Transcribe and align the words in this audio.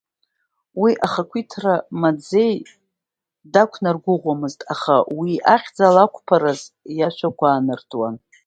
Уи 0.81 0.91
ахақәиҭра 1.05 1.75
маӡеи 2.01 2.55
дақәнаргәыӷуамызт, 3.53 4.59
аха 4.73 4.95
уи 5.19 5.33
ахьӡала 5.53 6.01
ақәԥараз 6.05 6.61
ишәқәа 7.05 7.47
аанартуан… 7.49 8.15